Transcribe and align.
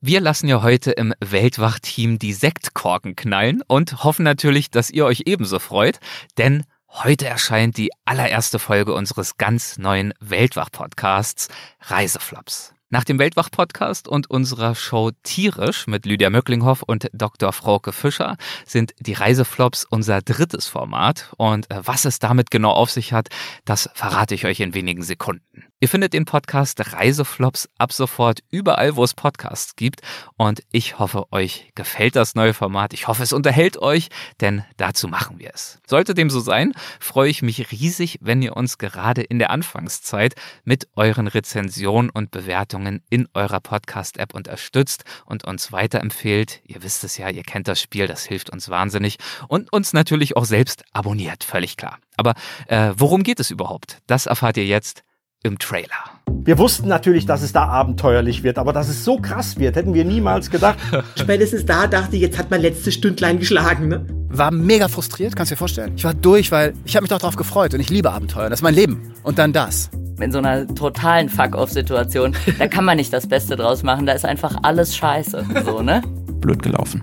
Wir 0.00 0.20
lassen 0.20 0.46
ja 0.46 0.62
heute 0.62 0.92
im 0.92 1.12
Weltwach-Team 1.18 2.20
die 2.20 2.32
Sektkorken 2.32 3.16
knallen 3.16 3.62
und 3.66 4.04
hoffen 4.04 4.22
natürlich, 4.22 4.70
dass 4.70 4.90
ihr 4.90 5.04
euch 5.04 5.22
ebenso 5.26 5.58
freut, 5.58 5.98
denn 6.36 6.62
heute 6.88 7.26
erscheint 7.26 7.76
die 7.76 7.90
allererste 8.04 8.60
Folge 8.60 8.94
unseres 8.94 9.38
ganz 9.38 9.76
neuen 9.76 10.14
Weltwach-Podcasts 10.20 11.48
Reiseflops. 11.80 12.74
Nach 12.90 13.02
dem 13.02 13.18
Weltwach-Podcast 13.18 14.06
und 14.06 14.30
unserer 14.30 14.76
Show 14.76 15.10
Tierisch 15.24 15.88
mit 15.88 16.06
Lydia 16.06 16.30
Möcklinghoff 16.30 16.84
und 16.84 17.08
Dr. 17.12 17.52
Frauke 17.52 17.92
Fischer 17.92 18.36
sind 18.64 18.94
die 19.00 19.14
Reiseflops 19.14 19.84
unser 19.84 20.22
drittes 20.22 20.68
Format. 20.68 21.32
Und 21.38 21.68
äh, 21.72 21.82
was 21.84 22.04
es 22.04 22.20
damit 22.20 22.52
genau 22.52 22.70
auf 22.70 22.92
sich 22.92 23.12
hat, 23.12 23.30
das 23.64 23.90
verrate 23.94 24.36
ich 24.36 24.46
euch 24.46 24.60
in 24.60 24.74
wenigen 24.74 25.02
Sekunden. 25.02 25.67
Ihr 25.80 25.88
findet 25.88 26.12
den 26.12 26.24
Podcast 26.24 26.92
Reiseflops 26.92 27.68
ab 27.78 27.92
sofort 27.92 28.40
überall, 28.50 28.96
wo 28.96 29.04
es 29.04 29.14
Podcasts 29.14 29.76
gibt. 29.76 30.00
Und 30.36 30.64
ich 30.72 30.98
hoffe, 30.98 31.30
euch 31.30 31.70
gefällt 31.76 32.16
das 32.16 32.34
neue 32.34 32.52
Format. 32.52 32.92
Ich 32.94 33.06
hoffe, 33.06 33.22
es 33.22 33.32
unterhält 33.32 33.76
euch, 33.80 34.08
denn 34.40 34.64
dazu 34.76 35.06
machen 35.06 35.38
wir 35.38 35.52
es. 35.54 35.78
Sollte 35.86 36.14
dem 36.14 36.30
so 36.30 36.40
sein, 36.40 36.72
freue 36.98 37.30
ich 37.30 37.42
mich 37.42 37.70
riesig, 37.70 38.18
wenn 38.20 38.42
ihr 38.42 38.56
uns 38.56 38.78
gerade 38.78 39.22
in 39.22 39.38
der 39.38 39.50
Anfangszeit 39.50 40.34
mit 40.64 40.88
euren 40.96 41.28
Rezensionen 41.28 42.10
und 42.10 42.32
Bewertungen 42.32 43.00
in 43.08 43.28
eurer 43.34 43.60
Podcast-App 43.60 44.34
unterstützt 44.34 45.04
und 45.26 45.44
uns 45.44 45.70
weiterempfehlt. 45.70 46.60
Ihr 46.64 46.82
wisst 46.82 47.04
es 47.04 47.18
ja, 47.18 47.28
ihr 47.28 47.44
kennt 47.44 47.68
das 47.68 47.80
Spiel, 47.80 48.08
das 48.08 48.24
hilft 48.24 48.50
uns 48.50 48.68
wahnsinnig. 48.68 49.18
Und 49.46 49.72
uns 49.72 49.92
natürlich 49.92 50.36
auch 50.36 50.44
selbst 50.44 50.82
abonniert, 50.92 51.44
völlig 51.44 51.76
klar. 51.76 52.00
Aber 52.16 52.34
äh, 52.66 52.90
worum 52.96 53.22
geht 53.22 53.38
es 53.38 53.52
überhaupt? 53.52 53.98
Das 54.08 54.26
erfahrt 54.26 54.56
ihr 54.56 54.66
jetzt 54.66 55.04
im 55.42 55.58
Trailer. 55.58 55.86
Wir 56.44 56.58
wussten 56.58 56.88
natürlich, 56.88 57.26
dass 57.26 57.42
es 57.42 57.52
da 57.52 57.66
abenteuerlich 57.66 58.42
wird, 58.42 58.58
aber 58.58 58.72
dass 58.72 58.88
es 58.88 59.04
so 59.04 59.18
krass 59.18 59.58
wird, 59.58 59.76
hätten 59.76 59.94
wir 59.94 60.04
niemals 60.04 60.50
gedacht. 60.50 60.78
Spätestens 61.16 61.66
da 61.66 61.86
dachte 61.86 62.16
ich, 62.16 62.22
jetzt 62.22 62.38
hat 62.38 62.50
mein 62.50 62.62
letztes 62.62 62.94
Stündlein 62.94 63.38
geschlagen. 63.38 63.88
Ne? 63.88 64.06
War 64.28 64.50
mega 64.50 64.88
frustriert, 64.88 65.36
kannst 65.36 65.50
du 65.50 65.54
dir 65.54 65.58
vorstellen. 65.58 65.92
Ich 65.96 66.04
war 66.04 66.14
durch, 66.14 66.50
weil 66.50 66.74
ich 66.84 66.96
habe 66.96 67.04
mich 67.04 67.10
doch 67.10 67.18
darauf 67.18 67.36
gefreut 67.36 67.74
und 67.74 67.80
ich 67.80 67.90
liebe 67.90 68.10
Abenteuer. 68.10 68.50
Das 68.50 68.60
ist 68.60 68.62
mein 68.62 68.74
Leben. 68.74 69.12
Und 69.22 69.38
dann 69.38 69.52
das. 69.52 69.90
In 70.20 70.32
so 70.32 70.38
einer 70.38 70.66
totalen 70.66 71.28
Fuck-off-Situation, 71.28 72.34
da 72.58 72.66
kann 72.66 72.84
man 72.84 72.96
nicht 72.96 73.12
das 73.12 73.28
Beste 73.28 73.54
draus 73.54 73.82
machen. 73.82 74.06
Da 74.06 74.12
ist 74.14 74.24
einfach 74.24 74.56
alles 74.62 74.96
scheiße. 74.96 75.46
So, 75.64 75.82
ne? 75.82 76.02
Blöd 76.40 76.62
gelaufen. 76.62 77.02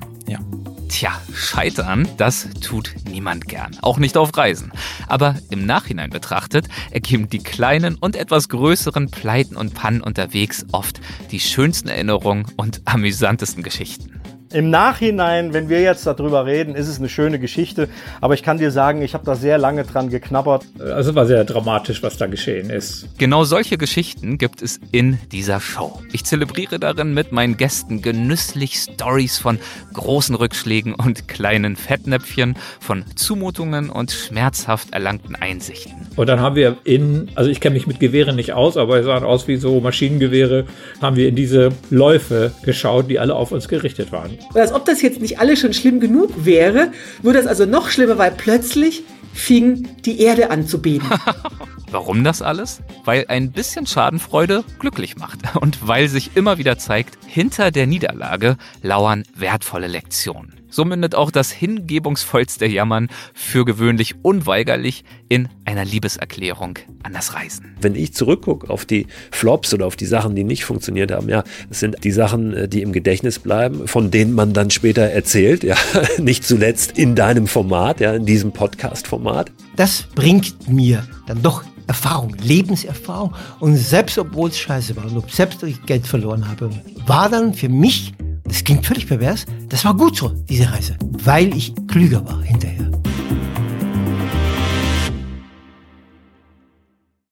Tja, 0.95 1.11
scheitern, 1.33 2.07
das 2.15 2.47
tut 2.61 2.95
niemand 3.03 3.49
gern. 3.49 3.77
Auch 3.81 3.97
nicht 3.97 4.15
auf 4.15 4.37
Reisen. 4.37 4.71
Aber 5.07 5.35
im 5.49 5.65
Nachhinein 5.65 6.09
betrachtet 6.09 6.69
ergeben 6.89 7.27
die 7.27 7.43
kleinen 7.43 7.95
und 7.95 8.15
etwas 8.15 8.47
größeren 8.47 9.11
Pleiten 9.11 9.57
und 9.57 9.73
Pannen 9.73 9.99
unterwegs 9.99 10.65
oft 10.71 11.01
die 11.31 11.41
schönsten 11.41 11.89
Erinnerungen 11.89 12.45
und 12.55 12.81
amüsantesten 12.85 13.61
Geschichten. 13.61 14.21
Im 14.55 14.69
Nachhinein, 14.69 15.51
wenn 15.51 15.67
wir 15.67 15.81
jetzt 15.81 16.07
darüber 16.07 16.45
reden, 16.45 16.75
ist 16.75 16.87
es 16.87 16.97
eine 16.97 17.09
schöne 17.09 17.39
Geschichte. 17.39 17.89
Aber 18.21 18.35
ich 18.35 18.41
kann 18.41 18.57
dir 18.57 18.71
sagen, 18.71 19.01
ich 19.01 19.13
habe 19.13 19.25
da 19.25 19.35
sehr 19.35 19.57
lange 19.57 19.83
dran 19.83 20.09
geknabbert. 20.09 20.63
Also 20.79 21.13
war 21.13 21.25
sehr 21.25 21.43
dramatisch, 21.43 22.01
was 22.01 22.15
da 22.15 22.27
geschehen 22.27 22.69
ist. 22.69 23.05
Genau 23.17 23.43
solche 23.43 23.77
Geschichten 23.77 24.37
gibt 24.37 24.61
es 24.61 24.79
in 24.93 25.19
dieser 25.33 25.59
Show. 25.59 25.99
Ich 26.13 26.23
zelebriere 26.23 26.79
darin 26.79 27.13
mit 27.13 27.33
meinen 27.33 27.57
Gästen 27.57 28.01
genüsslich 28.01 28.77
Stories 28.77 29.37
von 29.37 29.59
großen 29.91 30.35
Rückschlägen 30.35 30.93
und 30.93 31.27
kleinen 31.27 31.75
Fettnäpfchen, 31.75 32.55
von 32.79 33.03
Zumutungen 33.17 33.89
und 33.89 34.13
schmerzhaft 34.13 34.93
erlangten 34.93 35.35
Einsichten. 35.35 35.91
Und 36.15 36.27
dann 36.27 36.39
haben 36.39 36.55
wir 36.55 36.77
in, 36.85 37.27
also 37.35 37.49
ich 37.49 37.59
kenne 37.59 37.73
mich 37.73 37.87
mit 37.87 37.99
Gewehren 37.99 38.37
nicht 38.37 38.53
aus, 38.53 38.77
aber 38.77 38.99
es 38.99 39.05
sahen 39.05 39.25
aus 39.25 39.49
wie 39.49 39.57
so 39.57 39.81
Maschinengewehre, 39.81 40.63
haben 41.01 41.17
wir 41.17 41.27
in 41.27 41.35
diese 41.35 41.73
Läufe 41.89 42.53
geschaut, 42.63 43.09
die 43.09 43.19
alle 43.19 43.35
auf 43.35 43.51
uns 43.51 43.67
gerichtet 43.67 44.13
waren. 44.13 44.37
Und 44.53 44.61
als 44.61 44.71
ob 44.71 44.85
das 44.85 45.01
jetzt 45.01 45.21
nicht 45.21 45.39
alles 45.39 45.59
schon 45.59 45.73
schlimm 45.73 45.99
genug 45.99 46.31
wäre, 46.45 46.91
wurde 47.21 47.39
das 47.39 47.47
also 47.47 47.65
noch 47.65 47.89
schlimmer, 47.89 48.17
weil 48.17 48.31
plötzlich 48.31 49.03
fing 49.33 49.87
die 50.05 50.21
Erde 50.21 50.49
an 50.49 50.65
zu 50.65 50.81
beben. 50.81 51.09
Warum 51.91 52.23
das 52.23 52.41
alles? 52.41 52.81
Weil 53.05 53.25
ein 53.27 53.51
bisschen 53.51 53.87
Schadenfreude 53.87 54.63
glücklich 54.79 55.15
macht 55.15 55.55
und 55.55 55.87
weil 55.87 56.09
sich 56.09 56.35
immer 56.35 56.57
wieder 56.57 56.77
zeigt, 56.77 57.17
hinter 57.25 57.71
der 57.71 57.87
Niederlage 57.87 58.57
lauern 58.81 59.23
wertvolle 59.35 59.87
Lektionen. 59.87 60.53
So 60.75 60.83
mündet 60.83 61.15
auch 61.15 61.31
das 61.31 61.51
hingebungsvollste 61.51 62.65
Jammern 62.65 63.07
für 63.33 63.63
gewöhnlich 63.63 64.15
unweigerlich 64.23 65.05
in 65.29 65.47
einer 65.63 65.85
Liebeserklärung 65.85 66.79
an 67.01 67.13
das 67.13 67.33
Reisen. 67.33 67.77
Wenn 67.79 67.95
ich 67.95 68.13
zurückgucke 68.13 68.69
auf 68.69 68.83
die 68.83 69.07
Flops 69.31 69.73
oder 69.73 69.85
auf 69.85 69.95
die 69.95 70.05
Sachen, 70.05 70.35
die 70.35 70.43
nicht 70.43 70.65
funktioniert 70.65 71.13
haben, 71.13 71.29
ja, 71.29 71.45
das 71.69 71.79
sind 71.79 72.03
die 72.03 72.11
Sachen, 72.11 72.53
äh, 72.53 72.67
die 72.67 72.81
im 72.81 72.91
Gedächtnis 72.91 73.39
bleiben, 73.39 73.87
von 73.87 74.11
denen 74.11 74.33
man 74.33 74.51
dann 74.51 74.69
später 74.69 75.03
erzählt, 75.03 75.63
ja, 75.63 75.77
nicht 76.17 76.43
zuletzt 76.43 76.97
in 76.97 77.15
deinem 77.15 77.47
Format, 77.47 78.01
ja, 78.01 78.13
in 78.13 78.25
diesem 78.25 78.51
Podcast-Format. 78.51 79.53
Das 79.77 80.03
bringt 80.13 80.67
mir 80.67 81.07
dann 81.25 81.41
doch 81.41 81.63
Erfahrung, 81.87 82.35
Lebenserfahrung 82.41 83.33
und 83.59 83.75
selbst 83.75 84.17
obwohl 84.17 84.49
es 84.49 84.57
scheiße 84.57 84.95
war 84.95 85.05
und 85.05 85.31
selbst 85.31 85.61
ich 85.63 85.81
Geld 85.85 86.07
verloren 86.07 86.47
habe, 86.47 86.69
war 87.05 87.29
dann 87.29 87.53
für 87.53 87.69
mich 87.69 88.13
das 88.47 88.63
klingt 88.63 88.85
völlig 88.85 89.07
pervers. 89.07 89.45
Das 89.69 89.83
war 89.85 89.95
gut 89.95 90.17
so, 90.17 90.29
diese 90.29 90.71
Reise, 90.71 90.95
weil 91.23 91.55
ich 91.55 91.73
klüger 91.87 92.25
war 92.25 92.41
hinterher. 92.43 92.64